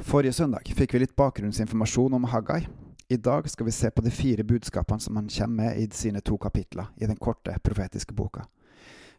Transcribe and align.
Forrige 0.00 0.32
søndag 0.32 0.64
fikk 0.76 0.94
vi 0.94 0.98
litt 1.02 1.16
bakgrunnsinformasjon 1.16 2.14
om 2.16 2.24
Haggai. 2.32 2.64
I 3.12 3.16
dag 3.20 3.48
skal 3.50 3.66
vi 3.66 3.72
se 3.74 3.90
på 3.90 4.00
de 4.00 4.10
fire 4.10 4.44
budskapene 4.44 5.00
som 5.00 5.16
han 5.16 5.28
kommer 5.28 5.64
med 5.64 5.76
i 5.78 5.88
sine 5.92 6.20
to 6.24 6.38
kapitler 6.38 6.88
i 6.96 7.06
den 7.06 7.16
korte 7.16 7.58
profetiske 7.62 8.14
boka. 8.14 8.46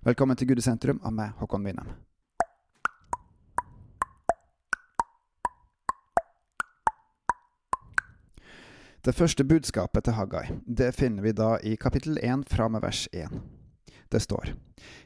Velkommen 0.01 0.37
til 0.37 0.49
Gudesentrum 0.49 0.99
av 1.05 1.13
meg, 1.13 1.35
Håkon 1.37 1.67
Winnem. 1.67 1.93
Det 9.05 9.15
første 9.15 9.45
budskapet 9.45 10.03
til 10.03 10.17
Haggai 10.17 10.47
det 10.65 10.95
finner 10.97 11.21
vi 11.21 11.37
da 11.37 11.55
i 11.63 11.75
kapittel 11.75 12.17
1 12.17 12.49
fra 12.49 12.67
med 12.67 12.81
vers 12.81 13.07
1. 13.13 13.60
Det 14.11 14.19
står 14.19 14.53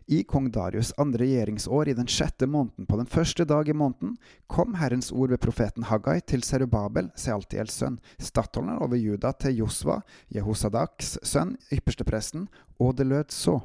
I 0.05 0.23
kong 0.23 0.47
Darius' 0.51 0.93
andre 0.97 1.25
regjeringsår, 1.25 1.89
i 1.89 1.93
den 1.93 2.07
sjette 2.07 2.47
måneden, 2.47 2.85
på 2.85 2.97
den 2.97 3.09
første 3.09 3.45
dag 3.45 3.69
i 3.69 3.73
måneden, 3.73 4.15
kom 4.47 4.75
Herrens 4.79 5.11
ord 5.11 5.29
ved 5.33 5.41
profeten 5.41 5.85
Haggai 5.89 6.19
til 6.21 6.43
Serubabel, 6.45 7.11
Sealtiels 7.15 7.73
sønn, 7.73 7.99
stattholderen 8.17 8.81
over 8.81 8.97
Juda, 8.97 9.33
til 9.33 9.59
Josva, 9.61 9.99
Jehosadaks 10.33 11.17
sønn, 11.23 11.55
ypperstepresten, 11.73 12.47
og 12.79 12.95
det 12.97 13.09
lød 13.09 13.33
så. 13.33 13.59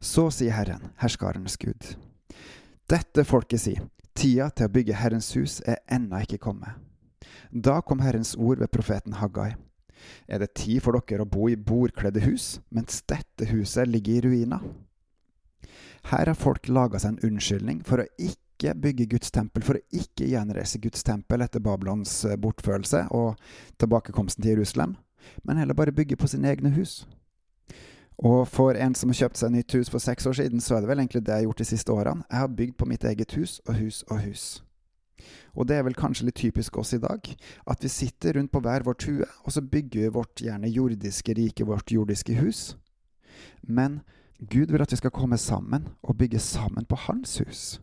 Så 0.00 0.28
sier 0.34 0.56
Herren, 0.56 0.92
herskarenes 1.00 1.58
Gud. 1.60 1.92
Dette 2.88 3.24
folket 3.24 3.64
sier, 3.64 3.84
tida 4.16 4.48
til 4.50 4.68
å 4.68 4.72
bygge 4.72 4.96
Herrens 5.00 5.32
hus 5.36 5.60
er 5.68 5.80
ennå 5.92 6.24
ikke 6.24 6.40
kommet. 6.48 6.80
Da 7.52 7.80
kom 7.84 8.00
Herrens 8.04 8.34
ord 8.36 8.60
ved 8.64 8.72
profeten 8.72 9.20
Haggai. 9.20 9.52
Er 10.28 10.42
det 10.42 10.54
tid 10.58 10.82
for 10.84 10.98
dere 10.98 11.26
å 11.26 11.28
bo 11.28 11.48
i 11.50 11.58
bordkledde 11.58 12.24
hus, 12.26 12.60
mens 12.70 13.02
dette 13.10 13.48
huset 13.52 13.90
ligger 13.90 14.18
i 14.18 14.24
ruiner? 14.26 14.64
Her 16.10 16.26
har 16.26 16.38
folk 16.38 16.68
laga 16.68 16.98
seg 16.98 17.14
en 17.14 17.30
unnskyldning 17.30 17.82
for 17.86 18.02
å 18.02 18.08
ikke 18.18 18.74
bygge 18.78 19.08
Guds 19.14 19.30
tempel, 19.34 19.62
for 19.66 19.78
å 19.78 19.84
ikke 19.94 20.28
gjenreise 20.30 20.80
Guds 20.82 21.02
tempel 21.06 21.42
etter 21.44 21.62
Babylons 21.62 22.24
eh, 22.26 22.38
bortførelse 22.38 23.06
og 23.14 23.38
tilbakekomsten 23.82 24.42
til 24.42 24.56
Jerusalem, 24.56 24.96
men 25.46 25.62
heller 25.62 25.78
bare 25.78 25.94
bygge 25.94 26.18
på 26.18 26.30
sine 26.30 26.50
egne 26.50 26.74
hus. 26.74 27.02
Og 28.22 28.44
for 28.48 28.76
en 28.78 28.94
som 28.94 29.10
har 29.10 29.18
kjøpt 29.18 29.40
seg 29.40 29.54
nytt 29.54 29.74
hus 29.74 29.90
for 29.90 30.02
seks 30.02 30.26
år 30.30 30.36
siden, 30.38 30.60
så 30.60 30.76
er 30.76 30.84
det 30.84 30.90
vel 30.90 31.00
egentlig 31.02 31.24
det 31.24 31.32
jeg 31.32 31.42
har 31.42 31.48
gjort 31.48 31.62
de 31.62 31.70
siste 31.70 31.94
årene. 31.94 32.26
Jeg 32.30 32.38
har 32.38 32.52
bygd 32.60 32.76
på 32.78 32.86
mitt 32.90 33.06
eget 33.08 33.34
hus 33.38 33.60
og 33.66 33.74
hus 33.80 34.02
og 34.10 34.20
hus. 34.22 34.44
Og 35.52 35.68
det 35.68 35.76
er 35.76 35.84
vel 35.86 35.96
kanskje 35.98 36.28
litt 36.28 36.40
typisk 36.40 36.78
oss 36.80 36.94
i 36.96 37.00
dag, 37.02 37.28
at 37.68 37.84
vi 37.84 37.90
sitter 37.92 38.38
rundt 38.38 38.52
på 38.52 38.62
hver 38.64 38.86
vår 38.86 38.98
tue, 39.00 39.28
og 39.44 39.52
så 39.52 39.62
bygger 39.62 40.06
vi 40.06 40.14
vårt 40.16 40.42
gjerne 40.44 40.70
jordiske 40.72 41.36
rike, 41.36 41.66
vårt 41.68 41.92
jordiske 41.92 42.38
hus. 42.40 42.76
Men 43.62 44.00
Gud 44.50 44.72
vil 44.72 44.82
at 44.82 44.92
vi 44.92 44.98
skal 44.98 45.14
komme 45.14 45.38
sammen 45.38 45.88
og 46.02 46.16
bygge 46.18 46.40
sammen 46.42 46.88
på 46.88 46.96
Hans 47.06 47.38
hus. 47.38 47.80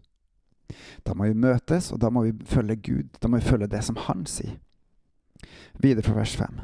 Da 1.05 1.15
må 1.15 1.29
vi 1.29 1.37
møtes, 1.37 1.91
og 1.91 2.01
da 2.01 2.09
må 2.13 2.25
vi 2.27 2.33
følge 2.45 2.75
Gud. 2.75 3.15
Da 3.21 3.29
må 3.29 3.39
vi 3.39 3.47
følge 3.47 3.69
det 3.71 3.83
som 3.85 3.97
Han 4.07 4.25
sier. 4.29 4.57
Videre 5.79 6.03
fra 6.03 6.17
vers 6.17 6.35
5. 6.35 6.59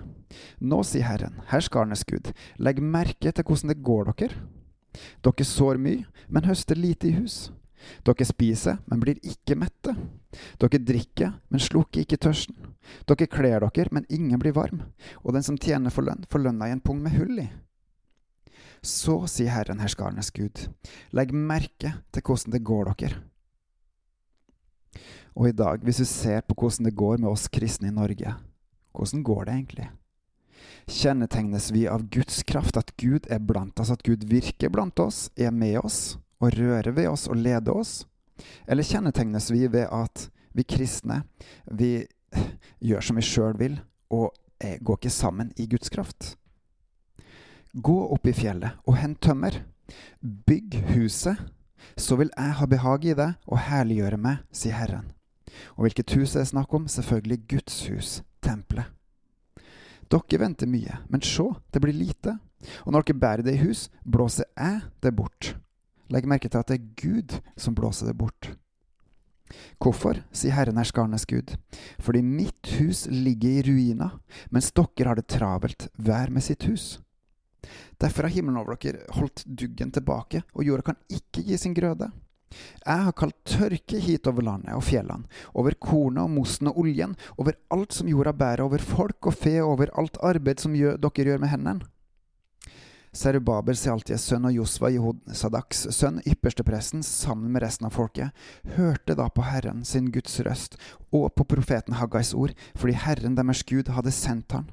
Nå 0.68 0.82
sier 0.84 1.08
Herren, 1.08 1.40
herskarenes 1.48 2.04
Gud, 2.04 2.34
legg 2.60 2.82
merke 2.84 3.32
til 3.32 3.46
hvordan 3.48 3.72
det 3.72 3.84
går 3.86 4.12
dere. 4.12 4.42
Dere 5.24 5.48
sår 5.48 5.80
mye, 5.80 6.04
men 6.28 6.48
høster 6.50 6.76
lite 6.76 7.08
i 7.08 7.16
hus. 7.16 7.52
Dere 8.06 8.28
spiser, 8.28 8.80
men 8.86 9.02
blir 9.02 9.20
ikke 9.24 9.58
mette. 9.60 9.96
Dere 10.62 10.82
drikker, 10.82 11.36
men 11.50 11.64
slukker 11.64 12.04
ikke 12.04 12.20
tørsten. 12.22 12.74
Dere 13.10 13.30
kler 13.32 13.66
dere, 13.66 13.92
men 13.92 14.08
ingen 14.10 14.40
blir 14.42 14.56
varm. 14.56 14.84
Og 15.24 15.36
den 15.36 15.46
som 15.46 15.58
tjener 15.58 15.94
for 15.94 16.06
lønn, 16.06 16.26
får 16.30 16.46
lønna 16.46 16.70
i 16.70 16.76
en 16.76 16.84
pung 16.84 17.02
med 17.04 17.16
hull 17.18 17.40
i. 17.46 17.50
Så 18.86 19.24
sier 19.32 19.50
Herren 19.50 19.82
herskarenes 19.82 20.30
Gud, 20.36 20.68
legg 21.16 21.34
merke 21.34 21.96
til 22.14 22.26
hvordan 22.26 22.54
det 22.54 22.66
går 22.66 22.92
dere. 22.92 23.22
Og 25.36 25.50
i 25.50 25.56
dag, 25.56 25.82
hvis 25.84 26.00
du 26.00 26.08
ser 26.08 26.46
på 26.46 26.56
hvordan 26.56 26.88
det 26.88 26.96
går 26.96 27.18
med 27.20 27.32
oss 27.32 27.50
kristne 27.52 27.90
i 27.90 27.96
Norge, 27.96 28.36
hvordan 28.96 29.24
går 29.26 29.46
det 29.46 29.56
egentlig? 29.56 29.88
Kjennetegnes 30.86 31.72
vi 31.74 31.88
av 31.90 32.06
Guds 32.14 32.44
kraft, 32.48 32.78
at 32.78 32.94
Gud 33.02 33.26
er 33.34 33.42
blant 33.42 33.80
oss, 33.82 33.92
at 33.92 34.06
Gud 34.06 34.24
virker 34.30 34.70
blant 34.72 35.00
oss, 35.02 35.28
er 35.36 35.52
med 35.52 35.82
oss 35.82 36.16
og 36.42 36.56
rører 36.58 36.92
ved 36.96 37.10
oss 37.10 37.28
og 37.32 37.40
leder 37.40 37.76
oss? 37.76 38.06
Eller 38.68 38.84
kjennetegnes 38.84 39.52
vi 39.54 39.68
ved 39.72 39.88
at 39.92 40.30
vi 40.56 40.64
kristne, 40.68 41.24
vi 41.72 42.06
gjør 42.88 43.06
som 43.06 43.20
vi 43.20 43.26
sjøl 43.26 43.56
vil, 43.60 43.80
og 44.12 44.36
går 44.60 45.00
ikke 45.00 45.14
sammen 45.14 45.52
i 45.60 45.68
Guds 45.72 45.92
kraft? 45.92 46.36
Gå 47.76 47.96
opp 48.16 48.28
i 48.28 48.36
fjellet 48.36 48.80
og 48.88 49.00
hent 49.02 49.20
tømmer. 49.24 49.64
Bygg 50.22 50.80
huset, 50.96 51.38
så 51.98 52.16
vil 52.18 52.32
jeg 52.32 52.56
ha 52.60 52.68
behag 52.70 53.06
i 53.06 53.18
det 53.18 53.34
og 53.46 53.62
herliggjøre 53.68 54.20
meg, 54.22 54.42
sier 54.52 54.78
Herren. 54.80 55.12
Og 55.76 55.86
hvilket 55.86 56.16
hus 56.16 56.36
er 56.36 56.44
det 56.44 56.52
snakk 56.52 56.74
om? 56.74 56.88
Selvfølgelig 56.90 57.42
Guds 57.52 57.78
hus, 57.92 58.16
tempelet. 58.44 58.88
Dere 60.12 60.40
venter 60.40 60.70
mye, 60.70 61.00
men 61.10 61.24
se, 61.26 61.46
det 61.74 61.82
blir 61.82 61.96
lite. 61.96 62.38
Og 62.86 62.94
når 62.94 63.06
dere 63.06 63.22
bærer 63.22 63.46
det 63.46 63.56
i 63.58 63.64
hus, 63.64 63.88
blåser 64.06 64.48
jeg 64.56 64.82
det 65.04 65.14
bort. 65.18 65.56
Legg 66.14 66.28
merke 66.30 66.52
til 66.52 66.62
at 66.62 66.70
det 66.70 66.78
er 66.80 66.92
Gud 67.02 67.40
som 67.58 67.76
blåser 67.78 68.12
det 68.12 68.18
bort. 68.20 68.52
Hvorfor, 69.82 70.20
sier 70.34 70.56
Herren 70.56 70.80
herskarnes 70.82 71.28
Gud, 71.30 71.54
fordi 72.02 72.24
mitt 72.26 72.72
hus 72.80 73.06
ligger 73.12 73.60
i 73.60 73.66
ruiner, 73.68 74.18
mens 74.50 74.72
dere 74.74 75.12
har 75.12 75.20
det 75.20 75.30
travelt, 75.30 75.88
hver 76.02 76.34
med 76.34 76.46
sitt 76.46 76.66
hus. 76.70 76.96
Derfor 78.02 78.26
har 78.26 78.34
himmelen 78.34 78.60
over 78.62 78.78
dere 78.82 79.06
holdt 79.16 79.46
duggen 79.46 79.94
tilbake, 79.94 80.44
og 80.54 80.66
jorda 80.66 80.92
kan 80.92 81.02
ikke 81.10 81.46
gi 81.46 81.58
sin 81.62 81.76
grøde. 81.78 82.12
Jeg 82.86 83.06
har 83.08 83.16
kalt 83.18 83.36
tørke 83.48 84.00
hit 84.00 84.28
over 84.30 84.46
landet 84.46 84.76
og 84.78 84.86
fjellene, 84.86 85.28
over 85.58 85.76
kornet 85.82 86.24
og 86.24 86.32
mosten 86.32 86.70
og 86.72 86.78
oljen, 86.84 87.16
over 87.38 87.58
alt 87.74 87.98
som 87.98 88.10
jorda 88.10 88.32
bærer, 88.38 88.64
over 88.64 88.82
folk 88.82 89.28
og 89.28 89.36
fe, 89.36 89.58
over 89.64 89.92
alt 90.00 90.20
arbeid 90.24 90.62
som 90.64 90.76
dere 90.78 91.26
gjør 91.30 91.42
med 91.42 91.52
hendene. 91.52 91.90
Serubabel, 93.16 93.78
Sealties 93.80 94.26
sønn 94.28 94.48
og 94.50 94.58
Josva, 94.58 94.90
Jehosadaks 94.92 95.86
sønn, 95.96 96.20
ypperstepresten, 96.28 97.04
sammen 97.06 97.54
med 97.54 97.64
resten 97.64 97.88
av 97.88 97.96
folket, 97.96 98.36
hørte 98.76 99.16
da 99.16 99.30
på 99.32 99.46
Herren 99.48 99.86
sin 99.88 100.10
Guds 100.12 100.36
røst 100.44 100.76
og 101.16 101.30
på 101.38 101.46
profeten 101.56 101.96
Haggais 101.96 102.34
ord, 102.36 102.52
fordi 102.76 102.98
Herren 103.06 103.38
deres 103.40 103.64
Gud 103.64 103.92
hadde 103.96 104.12
sendt 104.12 104.58
han. 104.58 104.68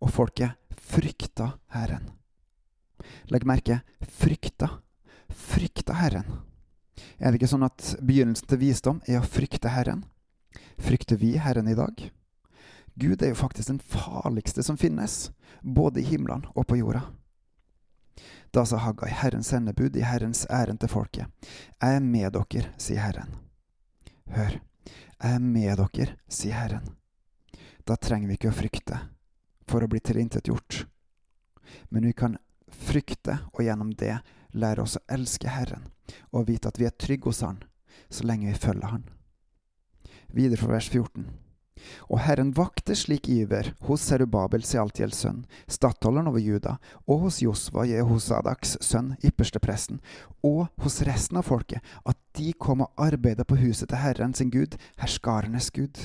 Og 0.00 0.08
folket 0.14 0.56
frykta 0.88 1.52
Herren. 1.76 2.08
Legg 3.28 3.44
merke 3.44 3.82
frykta. 4.00 4.70
Frykta 5.28 5.98
Herren. 6.00 6.40
Er 7.20 7.28
det 7.28 7.42
ikke 7.42 7.50
sånn 7.50 7.66
at 7.66 7.92
begynnelsen 8.00 8.48
til 8.48 8.62
visdom 8.62 9.02
er 9.04 9.20
å 9.20 9.28
frykte 9.28 9.74
Herren? 9.74 10.06
Frykter 10.80 11.20
vi 11.20 11.34
Herren 11.40 11.68
i 11.68 11.76
dag? 11.76 12.08
Gud 12.96 13.20
er 13.20 13.34
jo 13.34 13.42
faktisk 13.42 13.68
den 13.68 13.84
farligste 13.84 14.64
som 14.64 14.80
finnes, 14.80 15.30
både 15.60 16.00
i 16.00 16.08
himmelen 16.08 16.46
og 16.54 16.64
på 16.70 16.80
jorda. 16.80 17.04
Da 18.54 18.64
sa 18.66 18.80
Haggai, 18.80 19.10
Herrens 19.10 19.50
sendebud 19.52 19.96
i 19.96 20.04
Herrens 20.06 20.46
ærend 20.50 20.80
til 20.80 20.92
folket. 20.92 21.26
Jeg 21.82 21.98
er 21.98 22.00
med 22.00 22.32
dere, 22.32 22.72
sier 22.80 23.02
Herren. 23.02 23.34
Hør, 24.32 24.58
jeg 24.86 25.34
er 25.34 25.42
med 25.42 25.82
dere, 25.82 26.16
sier 26.28 26.56
Herren. 26.56 26.88
Da 27.86 27.96
trenger 27.96 28.28
vi 28.28 28.38
ikke 28.38 28.50
å 28.50 28.56
frykte 28.56 29.00
for 29.68 29.84
å 29.84 29.90
bli 29.90 30.00
tilintetgjort. 30.00 30.86
Men 31.90 32.08
vi 32.08 32.14
kan 32.16 32.38
frykte, 32.72 33.38
og 33.52 33.62
gjennom 33.62 33.92
det 33.94 34.18
lære 34.56 34.82
oss 34.82 34.96
å 34.98 35.04
elske 35.12 35.50
Herren 35.52 35.86
og 36.30 36.46
vite 36.48 36.70
at 36.70 36.78
vi 36.80 36.86
er 36.86 36.94
trygge 36.94 37.30
hos 37.30 37.42
Han 37.44 37.58
så 38.08 38.26
lenge 38.26 38.48
vi 38.50 38.58
følger 38.58 38.92
Han. 38.92 39.04
Videre 40.34 40.60
fra 40.60 40.76
vers 40.76 40.88
14. 40.90 41.26
Og 42.08 42.20
Herren 42.24 42.52
vakte 42.56 42.96
slik 42.96 43.28
iver 43.32 43.72
hos 43.86 44.04
Serubabel 44.08 44.64
Sealtiels 44.66 45.18
sønn, 45.24 45.44
stattholderen 45.68 46.30
over 46.30 46.42
Juda, 46.42 46.76
og 47.06 47.26
hos 47.26 47.42
Josva 47.44 47.84
Jehosadaks 47.88 48.76
sønn, 48.84 49.14
ypperstepresten, 49.26 50.00
og 50.46 50.66
hos 50.82 51.00
resten 51.06 51.40
av 51.40 51.48
folket, 51.50 51.84
at 52.04 52.18
de 52.38 52.52
kom 52.52 52.84
og 52.86 53.04
arbeidet 53.08 53.46
på 53.48 53.58
huset 53.60 53.90
til 53.90 54.02
Herren 54.02 54.34
sin 54.36 54.52
Gud, 54.54 54.78
herskarenes 55.00 55.70
Gud. 55.74 56.00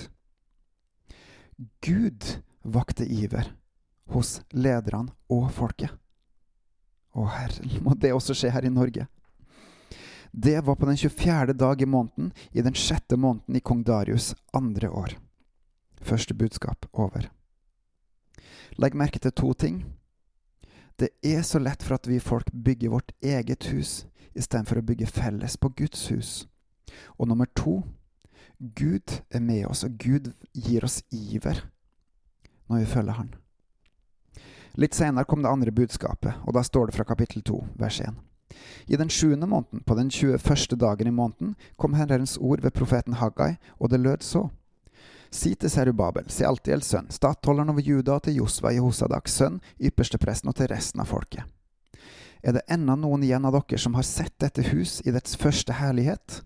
Gud 1.86 2.38
vakte 2.64 3.06
iver 3.06 3.54
hos 4.12 4.40
lederne 4.52 5.14
og 5.32 5.50
folket. 5.56 5.92
Å 7.12 7.26
Herren, 7.28 7.74
må 7.84 7.96
det 8.00 8.14
også 8.16 8.36
skje 8.38 8.54
her 8.54 8.68
i 8.68 8.72
Norge. 8.72 9.08
Det 10.32 10.62
var 10.64 10.78
på 10.80 10.88
den 10.88 10.98
24. 10.98 11.54
dag 11.60 11.82
i 11.82 11.86
måneden, 11.86 12.32
i 12.52 12.64
den 12.64 12.76
sjette 12.78 13.18
måneden 13.20 13.58
i 13.60 13.64
kong 13.64 13.84
Darius' 13.84 14.32
andre 14.56 14.90
år. 14.90 15.18
Første 16.02 16.34
budskap 16.34 16.86
over. 16.94 17.30
Legg 18.78 18.96
merke 18.96 19.20
til 19.20 19.32
to 19.32 19.54
ting. 19.54 19.86
Det 21.00 21.10
er 21.24 21.42
så 21.42 21.60
lett 21.60 21.84
for 21.84 21.96
at 21.96 22.08
vi 22.08 22.20
folk 22.20 22.52
bygger 22.52 22.90
vårt 22.90 23.12
eget 23.22 23.72
hus 23.72 24.06
istedenfor 24.36 24.80
å 24.80 24.86
bygge 24.86 25.10
felles 25.10 25.58
på 25.58 25.72
Guds 25.78 26.08
hus. 26.12 26.32
Og 27.18 27.28
nummer 27.28 27.50
to 27.56 27.82
Gud 28.62 29.22
er 29.32 29.42
med 29.42 29.66
oss, 29.66 29.84
og 29.84 29.98
Gud 29.98 30.32
gir 30.54 30.86
oss 30.86 31.02
iver 31.12 31.64
når 32.70 32.84
vi 32.84 32.92
følger 32.92 33.18
Han. 33.18 33.32
Litt 34.80 34.96
senere 34.96 35.28
kom 35.28 35.42
det 35.44 35.52
andre 35.52 35.72
budskapet, 35.76 36.38
og 36.46 36.54
da 36.56 36.62
står 36.64 36.88
det 36.88 36.96
fra 36.96 37.04
kapittel 37.04 37.42
2, 37.44 37.58
vers 37.82 38.00
1. 38.06 38.14
I 38.88 39.00
den 39.00 39.10
sjuende 39.10 39.48
måneden, 39.48 39.82
på 39.84 39.96
den 39.96 40.12
21. 40.12 40.78
dagen 40.80 41.08
i 41.08 41.16
måneden, 41.16 41.56
kom 41.78 41.98
Herrens 41.98 42.38
ord 42.38 42.62
ved 42.62 42.72
profeten 42.72 43.18
Haggai, 43.20 43.56
og 43.80 43.90
det 43.92 44.00
lød 44.00 44.24
så. 44.24 44.48
Si 45.32 45.54
til 45.56 45.72
Serubabel, 45.72 46.28
Sealtiels 46.28 46.90
sønn, 46.92 47.08
stattholderen 47.08 47.72
over 47.72 47.86
Juda, 47.86 48.18
til 48.20 48.42
Josva 48.42 48.74
Jehosadaks 48.76 49.38
sønn, 49.40 49.62
ypperstepresten 49.80 50.52
og 50.52 50.58
til 50.60 50.68
resten 50.68 51.00
av 51.00 51.08
folket. 51.08 51.48
Er 52.44 52.58
det 52.58 52.66
ennå 52.74 52.98
noen 53.00 53.24
igjen 53.24 53.46
av 53.48 53.56
dere 53.56 53.80
som 53.80 53.96
har 53.96 54.04
sett 54.08 54.34
dette 54.44 54.66
hus 54.74 55.00
i 55.06 55.14
dets 55.16 55.38
første 55.40 55.78
herlighet? 55.78 56.42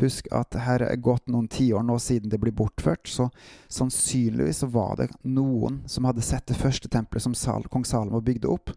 Husk 0.00 0.28
at 0.32 0.56
her 0.66 0.84
er 0.84 1.00
gått 1.00 1.28
noen 1.32 1.48
tiår 1.52 1.84
nå 1.84 1.98
siden 2.00 2.32
det 2.32 2.40
blir 2.42 2.54
bortført, 2.56 3.08
så 3.08 3.28
sannsynligvis 3.72 4.64
var 4.72 4.96
det 5.00 5.08
noen 5.22 5.82
som 5.88 6.08
hadde 6.08 6.24
sett 6.24 6.48
det 6.48 6.58
første 6.60 6.90
tempelet 6.92 7.24
som 7.24 7.36
Sal, 7.36 7.68
kong 7.72 7.84
Salomo 7.88 8.20
bygde 8.24 8.50
opp, 8.52 8.72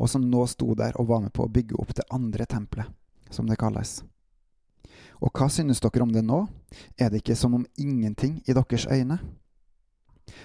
og 0.00 0.08
som 0.08 0.24
nå 0.24 0.46
sto 0.48 0.72
der 0.78 0.96
og 1.00 1.08
var 1.12 1.24
med 1.24 1.34
på 1.36 1.44
å 1.44 1.52
bygge 1.52 1.76
opp 1.80 1.92
det 1.96 2.08
andre 2.12 2.48
tempelet, 2.48 2.88
som 3.28 3.48
det 3.48 3.60
kalles. 3.60 4.00
Og 5.20 5.32
hva 5.36 5.50
synes 5.52 5.82
dere 5.84 6.02
om 6.02 6.12
det 6.12 6.24
nå? 6.24 6.46
Er 6.96 7.10
det 7.10 7.22
ikke 7.22 7.36
som 7.36 7.54
om 7.54 7.66
ingenting 7.76 8.40
i 8.46 8.56
deres 8.56 8.86
øyne? 8.88 9.18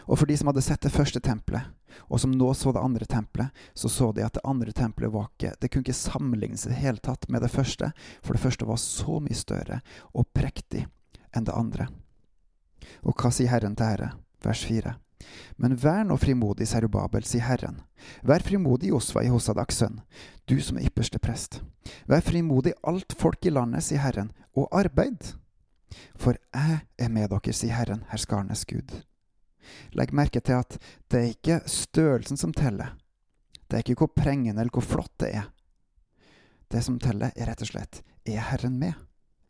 Og 0.10 0.20
for 0.20 0.26
de 0.26 0.38
som 0.38 0.50
hadde 0.50 0.64
sett 0.66 0.82
det 0.84 0.94
første 0.94 1.22
tempelet, 1.24 1.70
og 2.10 2.20
som 2.20 2.34
nå 2.34 2.50
så 2.58 2.74
det 2.76 2.84
andre 2.84 3.06
tempelet, 3.08 3.54
så 3.74 3.90
så 3.90 4.10
de 4.12 4.26
at 4.26 4.36
det 4.36 4.44
andre 4.44 4.74
tempelet 4.76 5.14
var 5.14 5.30
ikke 5.30 5.54
Det 5.62 5.70
kunne 5.72 5.86
ikke 5.86 5.94
sammenlignes 5.94 6.66
i 6.66 6.74
det 6.74 6.82
hele 6.82 6.98
tatt 6.98 7.30
med 7.30 7.42
det 7.42 7.52
første, 7.54 7.92
for 8.22 8.34
det 8.34 8.42
første 8.42 8.66
var 8.66 8.82
så 8.82 9.20
mye 9.22 9.38
større 9.38 9.80
og 10.14 10.28
prektig 10.34 10.88
enn 11.36 11.48
det 11.48 11.56
andre. 11.56 11.88
Og 13.04 13.16
hva 13.16 13.32
sier 13.32 13.50
Herren 13.50 13.76
til 13.76 13.86
Herre? 13.86 14.12
Vers 14.44 14.66
4. 14.66 15.05
Men 15.62 15.78
vær 15.80 16.04
nå 16.08 16.18
frimodig, 16.20 16.68
Serubabel, 16.70 17.26
sier 17.28 17.46
Herren. 17.48 17.82
Vær 18.28 18.44
frimodig, 18.46 18.92
Josva, 18.92 19.24
i 19.24 19.32
Hosadaks 19.32 19.82
sønn, 19.82 20.02
du 20.50 20.58
som 20.62 20.78
er 20.78 20.90
ypperste 20.90 21.22
prest. 21.22 21.62
Vær 22.10 22.24
frimodig, 22.26 22.76
alt 22.84 23.16
folk 23.18 23.46
i 23.46 23.54
landet, 23.54 23.86
sier 23.88 24.04
Herren, 24.04 24.32
og 24.56 24.70
arbeid. 24.76 25.34
For 26.20 26.38
jeg 26.54 26.82
er 27.00 27.12
med 27.12 27.32
dere, 27.32 27.56
sier 27.56 27.76
Herren, 27.78 28.06
herskarnes 28.12 28.66
Gud. 28.70 28.94
Legg 29.98 30.14
merke 30.14 30.42
til 30.46 30.60
at 30.62 30.78
det 31.10 31.22
er 31.22 31.34
ikke 31.34 31.62
størrelsen 31.70 32.38
som 32.38 32.54
teller. 32.54 32.94
Det 33.66 33.80
er 33.80 33.86
ikke 33.86 34.04
hvor 34.04 34.14
prengende 34.14 34.62
eller 34.62 34.74
hvor 34.74 34.86
flott 34.86 35.14
det 35.24 35.32
er. 35.42 35.48
Det 36.70 36.84
som 36.84 37.00
teller, 37.02 37.34
er 37.36 37.50
rett 37.50 37.64
og 37.66 37.72
slett 37.72 38.02
er 38.26 38.42
Herren 38.50 38.80
med? 38.82 38.94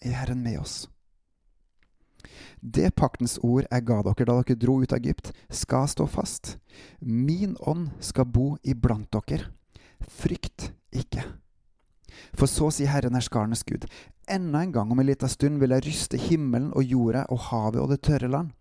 Er 0.04 0.19
Herren 0.19 0.44
med 0.44 0.60
oss? 0.60 0.86
Det 2.59 2.91
paktens 2.95 3.37
ord 3.43 3.65
jeg 3.69 3.85
ga 3.87 4.01
dere 4.05 4.27
da 4.27 4.37
dere 4.41 4.59
dro 4.59 4.79
ut 4.81 4.93
av 4.93 4.99
Egypt, 4.99 5.31
skal 5.49 5.87
stå 5.91 6.07
fast. 6.09 6.57
Min 6.99 7.55
ånd 7.59 7.91
skal 7.99 8.25
bo 8.25 8.55
iblant 8.63 9.11
dere. 9.11 9.51
Frykt 9.99 10.71
ikke. 10.93 11.23
For 12.35 12.47
så 12.49 12.69
sier 12.71 12.91
Herren 12.91 13.15
herskarenes 13.17 13.65
Gud, 13.67 13.87
enda 14.31 14.61
en 14.61 14.71
gang 14.75 14.91
om 14.91 14.99
en 14.99 15.07
liten 15.07 15.31
stund 15.31 15.59
vil 15.61 15.73
jeg 15.75 15.85
ryste 15.87 16.19
himmelen 16.19 16.71
og 16.73 16.85
jorda 16.87 17.25
og 17.31 17.47
havet 17.49 17.81
og 17.81 17.91
det 17.91 18.03
tørre 18.07 18.31
land. 18.31 18.53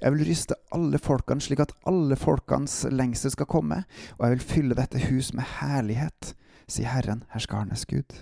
Jeg 0.00 0.14
vil 0.14 0.24
ryste 0.30 0.56
alle 0.72 1.00
folkene 1.00 1.44
slik 1.44 1.60
at 1.60 1.74
alle 1.88 2.16
folkenes 2.16 2.86
lengsel 2.88 3.32
skal 3.34 3.48
komme, 3.50 3.82
og 4.16 4.24
jeg 4.24 4.36
vil 4.36 4.46
fylle 4.52 4.78
dette 4.78 5.02
hus 5.08 5.34
med 5.36 5.44
herlighet, 5.58 6.32
sier 6.68 6.88
Herren 6.92 7.24
herskarenes 7.34 7.84
Gud. 7.88 8.16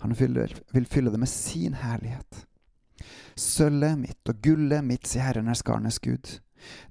Han 0.00 0.14
vil 0.16 0.86
fylle 0.90 1.12
det 1.12 1.20
med 1.20 1.30
sin 1.30 1.74
herlighet. 1.74 2.46
Sølvet 3.40 3.96
mitt 3.98 4.28
og 4.28 4.40
gullet 4.44 4.84
mitt, 4.84 5.06
sier 5.08 5.24
Herren 5.24 5.48
herskarnes 5.48 5.96
Gud. 6.04 6.28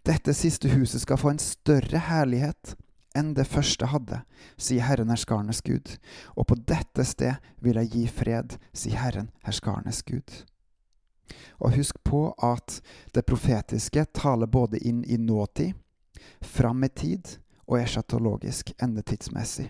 Dette 0.07 0.33
siste 0.33 0.71
huset 0.73 1.03
skal 1.03 1.19
få 1.21 1.35
en 1.35 1.41
større 1.41 2.01
herlighet 2.07 2.73
enn 3.17 3.35
det 3.37 3.45
første 3.49 3.89
hadde, 3.91 4.23
sier 4.57 4.87
Herren 4.87 5.11
herskarnes 5.13 5.61
Gud. 5.65 5.91
Og 6.33 6.47
på 6.49 6.57
dette 6.71 7.05
sted 7.05 7.37
vil 7.61 7.77
jeg 7.81 7.91
gi 7.93 8.05
fred, 8.21 8.55
sier 8.73 8.97
Herren 8.97 9.29
herskarnes 9.45 10.01
Gud. 10.07 10.39
Og 11.61 11.75
husk 11.77 12.01
på 12.07 12.23
at 12.41 12.79
det 13.13 13.27
profetiske 13.29 14.07
taler 14.17 14.49
både 14.49 14.81
inn 14.81 15.03
i 15.05 15.19
nåtid, 15.21 15.77
fram 16.41 16.81
i 16.83 16.89
tid 16.89 17.35
og 17.67 17.77
eschatologisk 17.83 18.73
endetidsmessig. 18.81 19.69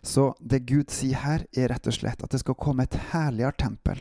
Så 0.00 0.30
det 0.40 0.64
Gud 0.64 0.88
sier 0.94 1.20
her, 1.26 1.44
er 1.52 1.68
rett 1.74 1.92
og 1.92 1.96
slett 1.98 2.24
at 2.24 2.32
det 2.32 2.40
skal 2.40 2.56
komme 2.56 2.88
et 2.88 3.00
herligere 3.12 3.56
tempel 3.66 4.00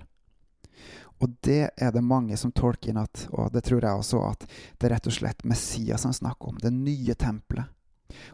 og 1.23 1.37
det 1.45 1.69
er 1.77 1.91
det 1.95 2.03
mange 2.03 2.35
som 2.39 2.51
tolker 2.51 2.91
inn 2.91 2.99
at, 2.99 3.27
og 3.31 3.53
det 3.53 3.63
tror 3.63 3.85
jeg 3.85 3.99
også, 4.01 4.19
at 4.27 4.43
det 4.43 4.89
er 4.89 4.95
rett 4.97 5.07
og 5.07 5.15
slett 5.15 5.45
Messias 5.47 6.03
han 6.03 6.15
snakker 6.15 6.51
om, 6.51 6.57
det 6.59 6.73
nye 6.75 7.15
tempelet. 7.15 7.71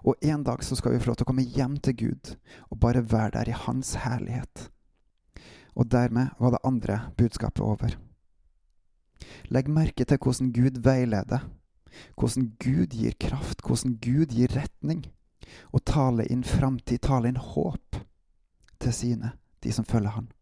Og 0.03 0.18
en 0.25 0.41
dag 0.44 0.63
så 0.65 0.75
skal 0.75 0.95
vi 0.95 1.01
få 1.03 1.12
lov 1.12 1.19
til 1.19 1.27
å 1.27 1.30
komme 1.30 1.45
hjem 1.45 1.77
til 1.86 1.95
Gud 2.00 2.31
og 2.68 2.80
bare 2.81 3.06
være 3.06 3.38
der 3.38 3.51
i 3.51 3.59
Hans 3.68 3.94
herlighet. 4.03 4.65
Og 5.77 5.88
dermed 5.94 6.33
var 6.41 6.56
det 6.56 6.63
andre 6.68 6.97
budskapet 7.19 7.62
over. 7.63 7.94
Legg 9.53 9.69
merke 9.71 10.07
til 10.07 10.19
hvordan 10.19 10.50
Gud 10.56 10.81
veileder, 10.83 11.45
hvordan 12.18 12.50
Gud 12.59 12.97
gir 12.97 13.15
kraft, 13.21 13.62
hvordan 13.62 14.00
Gud 14.01 14.33
gir 14.36 14.51
retning, 14.57 15.06
og 15.71 15.86
taler 15.86 16.27
inn 16.33 16.44
framtid, 16.44 17.06
taler 17.06 17.31
inn 17.31 17.39
håp 17.53 18.01
til 18.81 18.94
sine, 18.95 19.33
de 19.63 19.71
som 19.75 19.88
følger 19.88 20.18
Han 20.18 20.33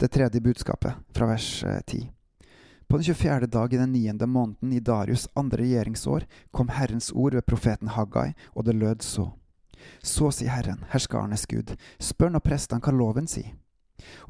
det 0.00 0.10
tredje 0.12 0.40
budskapet, 0.40 0.94
fra 1.14 1.26
vers 1.26 1.64
10. 1.86 2.00
Eh, 2.00 2.08
På 2.86 2.96
den 2.96 3.04
24. 3.04 3.46
dag 3.46 3.72
i 3.72 3.76
den 3.76 3.92
niende 3.92 4.26
måneden 4.26 4.72
i 4.72 4.80
Darius' 4.80 5.28
andre 5.34 5.62
regjeringsår 5.62 6.26
kom 6.50 6.68
Herrens 6.68 7.12
ord 7.12 7.34
ved 7.34 7.46
profeten 7.46 7.88
Haggai, 7.88 8.34
og 8.52 8.64
det 8.64 8.74
lød 8.74 9.02
så. 9.02 9.32
Så 10.02 10.30
sier 10.30 10.52
Herren, 10.52 10.84
herskarenes 10.92 11.46
Gud, 11.46 11.72
spør 11.98 12.34
nå 12.34 12.40
prestene 12.44 12.84
hva 12.84 12.92
loven 12.92 13.26
sier. 13.26 13.54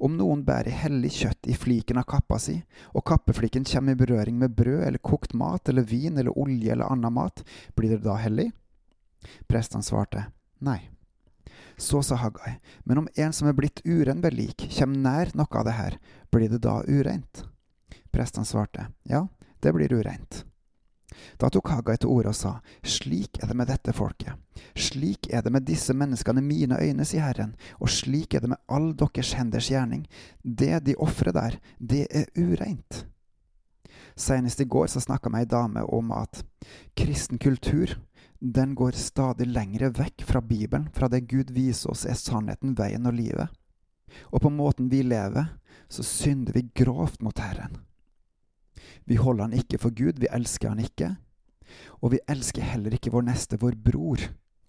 Om 0.04 0.16
noen 0.18 0.44
bærer 0.44 0.74
hellig 0.82 1.12
kjøtt 1.16 1.48
i 1.48 1.56
fliken 1.56 2.00
av 2.00 2.06
kappa 2.10 2.38
si, 2.42 2.58
og 2.92 3.04
kappefliken 3.08 3.64
kommer 3.68 3.96
i 3.96 4.00
berøring 4.02 4.38
med 4.38 4.54
brød 4.56 4.82
eller 4.86 5.02
kokt 5.02 5.34
mat 5.34 5.68
eller 5.68 5.86
vin 5.88 6.18
eller 6.18 6.38
olje 6.38 6.72
eller 6.72 6.92
annen 6.92 7.14
mat, 7.14 7.44
blir 7.74 7.96
det 7.96 8.02
da 8.06 8.18
hellig? 8.20 8.50
Prestene 9.48 9.86
svarte 9.86 10.26
nei. 10.60 10.80
Så 11.76 12.02
sa 12.02 12.16
Haggai, 12.20 12.58
men 12.84 12.98
om 12.98 13.08
en 13.14 13.32
som 13.32 13.48
er 13.48 13.56
blitt 13.56 13.82
uren 13.84 14.22
ved 14.22 14.36
lik, 14.36 14.68
kommer 14.78 14.98
nær 14.98 15.34
noe 15.38 15.58
av 15.58 15.66
det 15.66 15.76
her, 15.76 15.98
blir 16.30 16.52
det 16.52 16.62
da 16.64 16.80
ureint? 16.86 17.44
Prestene 18.12 18.46
svarte, 18.46 18.88
ja, 19.08 19.26
det 19.60 19.72
blir 19.72 19.92
ureint. 19.92 20.44
Da 21.40 21.50
tok 21.52 21.68
Haggai 21.72 21.98
til 22.00 22.12
orde 22.12 22.32
og 22.32 22.36
sa, 22.36 22.52
slik 22.84 23.38
er 23.42 23.50
det 23.50 23.56
med 23.58 23.68
dette 23.68 23.92
folket, 23.96 24.36
slik 24.78 25.28
er 25.32 25.44
det 25.44 25.52
med 25.52 25.66
disse 25.68 25.94
menneskene 25.96 26.44
mine 26.44 26.78
øyne, 26.80 27.04
sier 27.08 27.26
Herren, 27.26 27.54
og 27.80 27.92
slik 27.92 28.34
er 28.34 28.44
det 28.44 28.52
med 28.54 28.62
all 28.68 28.92
deres 28.96 29.34
henders 29.38 29.70
gjerning, 29.72 30.06
det 30.42 30.84
de 30.86 30.96
ofrer 30.96 31.34
der, 31.36 31.58
det 31.78 32.06
er 32.10 32.28
ureint. 32.36 33.04
Senest 34.16 34.60
i 34.60 34.68
går 34.68 34.90
så 34.92 35.00
snakka 35.00 35.30
meg 35.32 35.46
ei 35.46 35.52
dame 35.52 35.84
om 35.88 36.12
at 36.12 36.42
kristen 36.98 37.40
kultur 37.40 37.96
den 38.42 38.74
går 38.74 38.96
stadig 38.98 39.46
lengre 39.46 39.92
vekk 39.94 40.24
fra 40.26 40.40
Bibelen, 40.42 40.88
fra 40.90 41.06
det 41.08 41.28
Gud 41.30 41.52
viser 41.54 41.92
oss 41.92 42.02
er 42.10 42.18
sannheten, 42.18 42.74
veien 42.74 43.06
og 43.06 43.14
livet. 43.14 43.52
Og 44.34 44.42
på 44.42 44.50
måten 44.50 44.88
vi 44.90 45.04
lever, 45.06 45.52
så 45.88 46.02
synder 46.02 46.56
vi 46.56 46.64
grovt 46.74 47.22
mot 47.22 47.38
Herren. 47.38 47.78
Vi 49.06 49.14
holder 49.14 49.46
Han 49.46 49.54
ikke 49.54 49.78
for 49.78 49.94
Gud, 49.94 50.18
vi 50.18 50.26
elsker 50.26 50.72
Han 50.72 50.82
ikke. 50.82 51.12
Og 52.02 52.16
vi 52.16 52.20
elsker 52.28 52.66
heller 52.66 52.94
ikke 52.98 53.12
vår 53.14 53.28
neste, 53.30 53.60
vår 53.62 53.78
bror, 53.78 54.18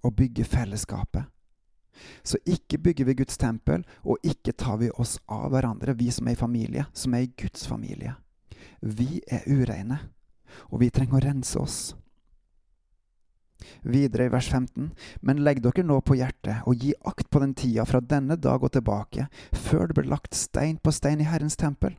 og 0.03 0.15
bygger 0.15 0.45
fellesskapet. 0.45 1.25
Så 2.23 2.37
ikke 2.45 2.77
bygger 2.77 3.09
vi 3.09 3.17
Guds 3.23 3.37
tempel, 3.37 3.87
og 4.03 4.21
ikke 4.23 4.53
tar 4.53 4.77
vi 4.77 4.91
oss 5.01 5.17
av 5.25 5.49
hverandre, 5.49 5.97
vi 5.97 6.11
som 6.11 6.29
er 6.29 6.37
i 6.37 6.39
familie, 6.39 6.85
som 6.93 7.13
er 7.13 7.25
i 7.25 7.33
Guds 7.41 7.65
familie. 7.67 8.13
Vi 8.81 9.21
er 9.27 9.49
ureine, 9.49 9.99
og 10.69 10.85
vi 10.85 10.93
trenger 10.93 11.17
å 11.17 11.25
rense 11.25 11.59
oss. 11.59 11.81
Videre 13.83 14.27
i 14.27 14.31
vers 14.33 14.49
15. 14.49 14.91
Men 15.21 15.43
legg 15.43 15.61
dere 15.63 15.85
nå 15.85 15.99
på 16.01 16.17
hjertet, 16.19 16.63
og 16.67 16.79
gi 16.79 16.93
akt 17.05 17.29
på 17.29 17.41
den 17.43 17.53
tida 17.57 17.85
fra 17.87 18.01
denne 18.01 18.37
dag 18.39 18.63
og 18.63 18.73
tilbake, 18.75 19.27
før 19.53 19.87
det 19.87 19.97
ble 19.99 20.09
lagt 20.11 20.37
stein 20.37 20.79
på 20.83 20.91
stein 20.91 21.21
i 21.23 21.27
Herrens 21.27 21.59
tempel. 21.59 21.95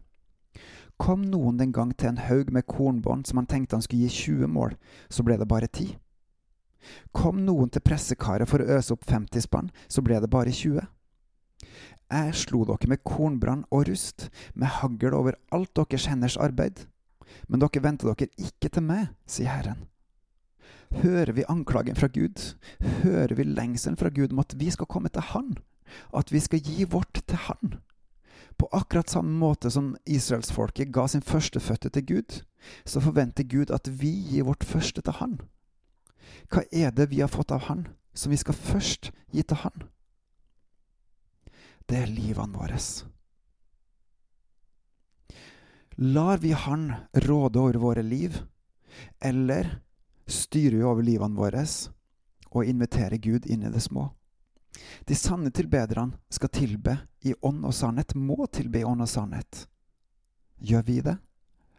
Kom 1.00 1.24
noen 1.26 1.58
den 1.58 1.72
gang 1.74 1.90
til 1.98 2.12
en 2.12 2.22
haug 2.22 2.52
med 2.54 2.66
kornbånd 2.70 3.26
som 3.26 3.40
han 3.40 3.50
tenkte 3.50 3.74
han 3.74 3.82
skulle 3.82 4.06
gi 4.06 4.30
20 4.30 4.50
mål, 4.54 4.76
så 5.10 5.24
ble 5.26 5.38
det 5.40 5.50
bare 5.50 5.66
10. 5.66 5.96
Kom 7.16 7.40
noen 7.46 7.72
til 7.72 7.82
pressekaret 7.82 8.48
for 8.48 8.62
å 8.62 8.76
øse 8.76 8.94
opp 8.94 9.06
50 9.08 9.46
spann, 9.46 9.72
så 9.88 10.04
ble 10.04 10.20
det 10.22 10.30
bare 10.30 10.52
20. 10.52 10.84
Jeg 12.14 12.34
slo 12.38 12.62
dere 12.68 12.90
med 12.92 13.02
kornbrann 13.02 13.64
og 13.72 13.88
rust, 13.88 14.28
med 14.54 14.70
hagl 14.78 15.16
over 15.16 15.38
alt 15.50 15.72
deres 15.74 16.06
henders 16.12 16.36
arbeid. 16.36 16.84
Men 17.48 17.64
dere 17.64 17.82
vendte 17.82 18.06
dere 18.06 18.30
ikke 18.38 18.70
til 18.70 18.86
meg, 18.86 19.08
sier 19.26 19.50
Herren. 19.50 19.88
Hører 21.02 21.32
vi 21.32 21.44
anklagen 21.48 21.96
fra 21.96 22.08
Gud? 22.08 22.54
Hører 23.02 23.34
vi 23.34 23.44
lengselen 23.44 23.96
fra 23.98 24.08
Gud 24.14 24.32
om 24.32 24.42
at 24.44 24.54
vi 24.58 24.70
skal 24.70 24.86
komme 24.86 25.10
til 25.12 25.26
Han? 25.32 25.56
At 26.14 26.32
vi 26.32 26.40
skal 26.40 26.62
gi 26.62 26.84
vårt 26.84 27.22
til 27.26 27.40
Han? 27.48 27.78
På 28.58 28.68
akkurat 28.72 29.10
samme 29.10 29.34
måte 29.38 29.70
som 29.70 29.96
israelsfolket 30.06 30.92
ga 30.94 31.06
sin 31.10 31.24
førstefødte 31.26 31.90
til 31.90 32.06
Gud, 32.06 32.42
så 32.86 33.00
forventer 33.02 33.44
Gud 33.44 33.72
at 33.74 33.90
vi 33.90 34.12
gir 34.30 34.46
vårt 34.46 34.64
første 34.64 35.02
til 35.02 35.18
Han. 35.18 35.40
Hva 36.52 36.62
er 36.72 36.94
det 36.94 37.10
vi 37.10 37.20
har 37.20 37.32
fått 37.32 37.52
av 37.52 37.66
Han, 37.68 37.88
som 38.14 38.30
vi 38.30 38.38
skal 38.38 38.54
først 38.54 39.10
gi 39.34 39.42
til 39.42 39.60
Han? 39.64 39.88
Det 41.90 41.98
er 42.04 42.12
livene 42.12 42.54
våre. 42.54 42.78
Lar 45.98 46.38
vi 46.38 46.54
Han 46.54 46.92
råde 47.26 47.60
over 47.60 47.80
våre 47.82 48.02
liv, 48.02 48.38
eller 49.20 49.80
styrer 50.26 50.76
vi 50.76 50.84
over 50.84 51.02
livene 51.02 51.36
våre 51.36 51.64
og 52.54 52.64
inviterer 52.64 53.18
Gud 53.18 53.46
inn 53.46 53.62
i 53.62 53.72
det 53.72 53.82
små? 53.82 54.10
De 55.04 55.14
sanne 55.14 55.50
tilbederne 55.50 56.18
skal 56.30 56.48
tilbe 56.48 56.96
i 57.20 57.34
ånd 57.40 57.64
og 57.64 57.74
sannhet, 57.74 58.14
må 58.14 58.46
tilbe 58.46 58.80
i 58.80 58.84
ånd 58.84 59.04
og 59.04 59.08
sannhet. 59.08 59.66
Gjør 60.58 60.82
vi 60.82 61.00
det? 61.00 61.16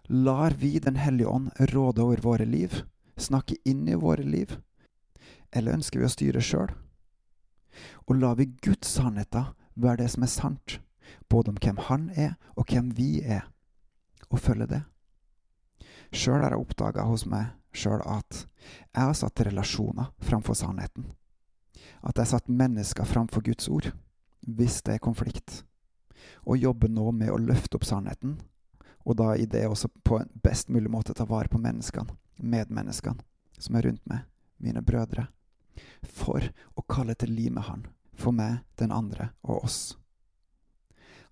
Lar 0.07 0.51
vi 0.51 0.79
Den 0.79 0.95
hellige 0.95 1.27
ånd 1.27 1.51
råde 1.59 2.01
over 2.01 2.21
våre 2.21 2.45
liv, 2.45 2.83
snakke 3.17 3.55
inn 3.65 3.87
i 3.89 3.95
våre 3.95 4.23
liv? 4.23 4.57
Eller 5.51 5.73
ønsker 5.73 5.99
vi 5.99 6.05
å 6.05 6.13
styre 6.13 6.41
sjøl? 6.41 6.71
Og 8.07 8.15
lar 8.19 8.35
vi 8.35 8.45
Guds 8.45 8.87
sannheter 8.87 9.55
være 9.73 10.03
det 10.03 10.11
som 10.13 10.23
er 10.23 10.31
sant, 10.31 10.79
både 11.29 11.51
om 11.51 11.57
hvem 11.59 11.77
Han 11.89 12.09
er, 12.15 12.35
og 12.55 12.69
hvem 12.69 12.91
vi 12.95 13.21
er, 13.21 13.49
og 14.29 14.39
følge 14.39 14.67
det? 14.67 14.83
Sjøl 16.13 16.43
har 16.43 16.53
jeg 16.53 16.61
oppdaga 16.61 17.03
hos 17.09 17.25
meg 17.25 17.51
sjøl 17.77 18.01
at 18.07 18.45
jeg 18.95 19.01
har 19.01 19.15
satt 19.17 19.43
relasjoner 19.47 20.11
framfor 20.23 20.57
sannheten. 20.57 21.11
At 22.01 22.17
jeg 22.17 22.23
har 22.23 22.31
satt 22.35 22.51
mennesker 22.51 23.07
framfor 23.07 23.45
Guds 23.45 23.69
ord, 23.69 23.91
hvis 24.41 24.81
det 24.85 24.97
er 24.97 25.03
konflikt. 25.03 25.63
Og 26.45 26.61
jobber 26.61 26.91
nå 26.91 27.11
med 27.11 27.33
å 27.33 27.41
løfte 27.41 27.79
opp 27.79 27.87
sannheten, 27.87 28.39
og 29.05 29.17
da 29.19 29.33
i 29.37 29.45
det 29.49 29.65
også 29.69 29.89
på 30.03 30.19
en 30.21 30.31
best 30.43 30.71
mulig 30.73 30.89
måte 30.89 31.13
ta 31.13 31.27
vare 31.29 31.51
på 31.51 31.61
menneskene, 31.61 32.15
medmenneskene, 32.41 33.21
som 33.57 33.77
er 33.77 33.89
rundt 33.89 34.05
meg, 34.09 34.25
mine 34.57 34.81
brødre, 34.85 35.27
for 36.01 36.49
å 36.75 36.85
kalle 36.89 37.15
til 37.19 37.33
liv 37.35 37.57
Han, 37.69 37.85
for 38.15 38.33
meg, 38.33 38.63
den 38.79 38.91
andre 38.95 39.31
og 39.43 39.65
oss. 39.65 39.97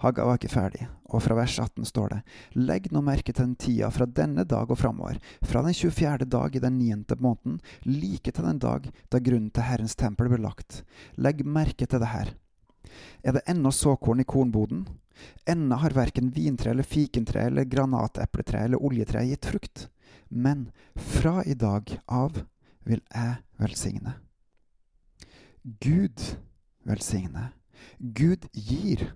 Hagga 0.03 0.25
var 0.27 0.35
ikke 0.35 0.51
ferdig, 0.51 0.83
og 1.15 1.21
fra 1.23 1.37
vers 1.37 1.53
18 1.63 1.85
står 1.87 2.09
det:" 2.11 2.17
Legg 2.59 2.89
nå 2.91 2.99
merke 3.01 3.31
til 3.31 3.45
den 3.45 3.55
tida 3.55 3.87
fra 3.89 4.05
denne 4.05 4.43
dag 4.43 4.71
og 4.71 4.77
framover, 4.77 5.15
fra 5.41 5.61
den 5.63 5.73
24. 5.73 6.27
dag 6.27 6.55
i 6.55 6.59
den 6.59 6.75
niende 6.77 7.15
måneden, 7.15 7.61
like 7.85 8.31
til 8.31 8.43
den 8.43 8.59
dag 8.59 8.89
da 9.09 9.19
grunnen 9.23 9.49
til 9.49 9.63
Herrens 9.63 9.95
tempel 9.95 10.27
ble 10.27 10.41
lagt. 10.43 10.83
Legg 11.15 11.45
merke 11.45 11.87
til 11.87 12.03
det 12.03 12.11
her. 12.11 12.33
Er 13.23 13.31
det 13.31 13.45
ennå 13.47 13.71
såkorn 13.71 14.19
i 14.19 14.27
kornboden? 14.27 14.83
Ennå 15.47 15.79
har 15.79 15.95
verken 15.95 16.33
vintre 16.35 16.71
eller 16.71 16.83
fikentre 16.83 17.47
eller 17.47 17.63
granatepletre 17.63 18.59
eller 18.65 18.83
oljetre 18.83 19.23
gitt 19.23 19.45
frukt. 19.45 19.87
Men 20.27 20.71
fra 20.95 21.43
i 21.45 21.53
dag 21.53 21.99
av 22.07 22.43
vil 22.83 22.99
jeg 23.07 23.39
velsigne. 23.55 24.17
Gud 25.63 26.19
velsigne. 26.83 27.53
Gud 27.99 28.49
gir 28.51 29.13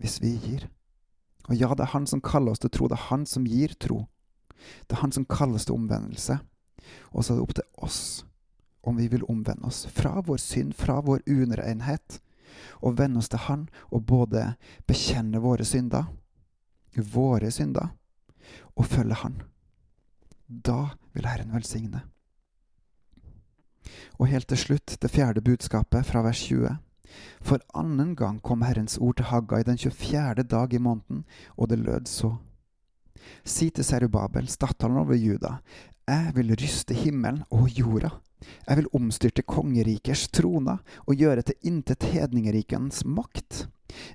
hvis 0.00 0.20
vi 0.22 0.36
gir. 0.36 0.68
Og 1.48 1.54
ja, 1.54 1.72
det 1.74 1.86
er 1.86 1.94
Han 1.94 2.06
som 2.06 2.20
kaller 2.20 2.52
oss 2.52 2.62
til 2.62 2.70
tro. 2.70 2.88
Det 2.88 2.98
er 2.98 3.08
Han 3.10 3.26
som 3.26 3.46
gir 3.46 3.74
tro. 3.78 4.06
Det 4.88 4.96
er 4.96 5.02
Han 5.02 5.12
som 5.12 5.24
kaller 5.24 5.54
oss 5.54 5.68
til 5.68 5.76
omvendelse. 5.78 6.38
Og 7.12 7.24
så 7.24 7.32
er 7.32 7.36
det 7.36 7.46
opp 7.46 7.54
til 7.54 7.68
oss 7.86 8.24
om 8.86 8.96
vi 8.96 9.08
vil 9.10 9.24
omvende 9.26 9.66
oss 9.66 9.86
fra 9.90 10.20
vår 10.22 10.38
synd, 10.38 10.74
fra 10.78 11.00
vår 11.02 11.24
urenhet, 11.26 12.20
og 12.78 12.98
vende 12.98 13.18
oss 13.18 13.28
til 13.28 13.42
Han 13.48 13.64
og 13.90 14.04
både 14.06 14.52
bekjenne 14.86 15.40
våre 15.42 15.66
synder, 15.66 16.06
våre 16.94 17.50
synder, 17.50 17.90
og 18.78 18.86
følge 18.86 19.18
Han. 19.24 19.40
Da 20.46 20.94
vil 21.12 21.26
Herren 21.26 21.50
velsigne. 21.54 22.04
Og 24.18 24.30
helt 24.30 24.48
til 24.48 24.58
slutt 24.58 24.96
det 25.02 25.10
fjerde 25.10 25.42
budskapet 25.42 26.06
fra 26.06 26.22
vers 26.22 26.40
20. 26.46 26.76
For 27.40 27.62
annen 27.74 28.14
gang 28.18 28.40
kom 28.42 28.64
Herrens 28.66 28.98
ord 28.98 29.18
til 29.18 29.30
Haggai 29.30 29.62
den 29.66 29.78
24. 29.78 30.42
dag 30.42 30.74
i 30.74 30.82
måneden, 30.82 31.24
og 31.56 31.70
det 31.70 31.78
lød 31.78 32.10
så. 32.10 32.36
Si 33.44 33.70
til 33.70 33.84
Serubabel, 33.84 34.48
statthallen 34.48 35.02
over 35.02 35.18
Juda, 35.18 35.56
jeg 36.06 36.34
vil 36.36 36.54
ryste 36.54 36.94
himmelen 36.94 37.42
og 37.50 37.68
jorda. 37.74 38.12
Jeg 38.68 38.78
vil 38.78 38.90
omstyrte 38.94 39.42
kongerikers 39.42 40.26
troner 40.28 40.82
og 41.06 41.18
gjøre 41.18 41.42
til 41.46 41.70
intet 41.70 42.04
hedningerikens 42.12 43.02
makt. 43.08 43.64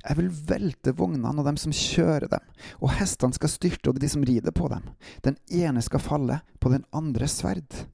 Jeg 0.06 0.18
vil 0.20 0.30
velte 0.48 0.94
vognene 0.96 1.34
og 1.42 1.48
dem 1.48 1.58
som 1.60 1.74
kjører 1.76 2.30
dem, 2.32 2.44
og 2.80 2.94
hestene 3.00 3.36
skal 3.36 3.52
styrte 3.52 3.92
og 3.92 4.00
de 4.00 4.10
som 4.12 4.24
rider 4.28 4.54
på 4.56 4.70
dem. 4.72 4.86
Den 5.26 5.40
ene 5.50 5.84
skal 5.84 6.04
falle 6.04 6.42
på 6.60 6.72
den 6.74 6.86
andres 6.96 7.40
sverd. 7.42 7.86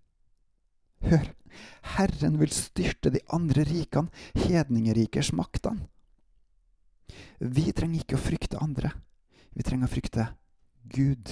Hør, 1.05 1.29
Herren 1.97 2.39
vil 2.41 2.53
styrte 2.53 3.11
de 3.13 3.21
andre 3.33 3.65
rikene, 3.67 4.09
hedningerikers 4.35 5.31
maktene. 5.35 5.87
Vi 7.39 7.69
trenger 7.71 8.01
ikke 8.01 8.17
å 8.17 8.21
frykte 8.21 8.61
andre. 8.61 8.91
Vi 9.53 9.65
trenger 9.65 9.87
å 9.87 9.93
frykte 9.93 10.27
Gud 10.89 11.31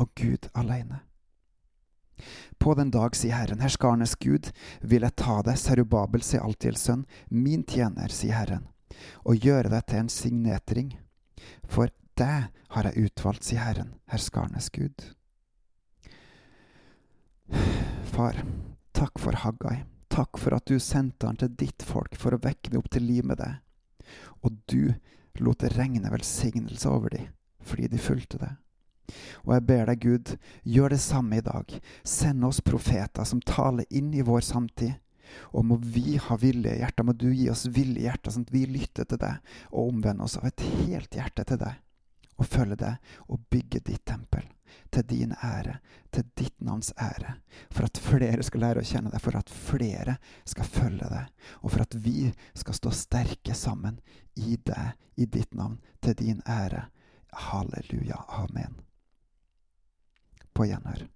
og 0.00 0.12
Gud 0.18 0.48
alene. 0.54 1.02
På 2.58 2.74
den 2.76 2.90
dag, 2.92 3.16
sier 3.16 3.32
Herren, 3.32 3.62
herskarenes 3.64 4.16
Gud, 4.20 4.50
vil 4.80 5.06
jeg 5.06 5.16
ta 5.16 5.38
deg, 5.44 5.56
Serubabel, 5.56 6.22
sier 6.24 6.44
Altiels 6.44 6.82
sønn, 6.84 7.06
min 7.32 7.64
tjener, 7.64 8.12
sier 8.12 8.36
Herren, 8.36 8.66
og 9.24 9.40
gjøre 9.40 9.72
deg 9.72 9.86
til 9.88 10.02
en 10.02 10.12
signetring. 10.12 10.90
For 11.64 11.92
deg 12.20 12.50
har 12.74 12.90
jeg 12.90 13.08
utvalgt, 13.08 13.46
sier 13.48 13.64
Herren, 13.64 13.94
herskarenes 14.12 14.68
Gud. 14.74 15.06
Far, 18.12 18.36
Takk 19.00 19.18
for 19.18 19.32
Haggai. 19.32 19.84
Takk 20.12 20.38
for 20.38 20.52
at 20.52 20.66
du 20.68 20.74
sendte 20.76 21.24
han 21.24 21.38
til 21.40 21.54
ditt 21.56 21.80
folk 21.88 22.18
for 22.20 22.36
å 22.36 22.38
vekke 22.44 22.68
dem 22.68 22.82
opp 22.82 22.90
til 22.92 23.06
liv 23.08 23.24
med 23.24 23.38
deg. 23.40 23.54
Og 24.44 24.58
du 24.68 24.92
lot 25.40 25.62
det 25.62 25.70
regne 25.72 26.12
velsignelse 26.12 26.90
over 26.92 27.16
dem 27.16 27.30
fordi 27.64 27.88
de 27.88 28.00
fulgte 28.00 28.42
det. 28.42 28.50
Og 29.46 29.54
jeg 29.54 29.66
ber 29.70 29.88
deg, 29.88 30.04
Gud, 30.04 30.34
gjør 30.68 30.92
det 30.92 31.00
samme 31.00 31.40
i 31.40 31.46
dag. 31.48 31.72
Send 32.04 32.44
oss 32.44 32.60
profeter 32.60 33.24
som 33.24 33.40
taler 33.40 33.88
inn 33.88 34.12
i 34.12 34.26
vår 34.26 34.44
samtid. 34.44 35.00
Og 35.56 35.64
må 35.64 35.80
vi 35.80 36.18
ha 36.20 36.36
villige 36.36 36.82
hjerter, 36.82 37.08
må 37.08 37.16
du 37.16 37.30
gi 37.32 37.48
oss 37.48 37.70
villige 37.72 38.10
hjerter, 38.10 38.36
sånn 38.36 38.48
at 38.50 38.52
vi 38.52 38.66
lytter 38.68 39.08
til 39.08 39.24
deg 39.24 39.56
og 39.70 39.94
omvender 39.94 40.28
oss 40.28 40.36
av 40.42 40.52
et 40.52 40.68
helt 40.84 41.16
hjerte 41.16 41.48
til 41.48 41.64
deg. 41.64 41.80
Og 42.36 42.52
følge 42.52 42.82
deg 42.84 43.12
og 43.32 43.48
bygge 43.48 43.80
ditt 43.80 44.04
tempel 44.12 44.44
til 44.90 45.06
din 45.10 45.34
ære, 45.44 45.78
til 46.14 46.26
ditt 46.38 46.56
navns 46.60 46.92
ære. 47.00 47.36
For 47.70 47.88
at 47.88 48.00
flere 48.00 48.42
skal 48.46 48.64
lære 48.64 48.82
å 48.82 48.88
kjenne 48.90 49.12
deg, 49.12 49.22
for 49.22 49.38
at 49.38 49.52
flere 49.52 50.16
skal 50.48 50.68
følge 50.68 51.10
deg. 51.12 51.30
Og 51.62 51.74
for 51.74 51.84
at 51.84 51.96
vi 51.96 52.30
skal 52.54 52.78
stå 52.78 52.94
sterke 52.94 53.54
sammen 53.54 54.00
i 54.36 54.56
deg, 54.56 54.96
i 55.16 55.26
ditt 55.26 55.54
navn, 55.54 55.78
til 56.02 56.18
din 56.18 56.42
ære. 56.48 56.88
Halleluja. 57.50 58.24
Amen. 58.40 58.80
På 60.52 60.66
gjenhør. 60.66 61.06